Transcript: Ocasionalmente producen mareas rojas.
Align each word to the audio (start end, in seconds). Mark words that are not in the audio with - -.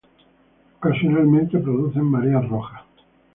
Ocasionalmente 0.79 1.59
producen 1.59 2.05
mareas 2.05 2.49
rojas. 2.49 2.81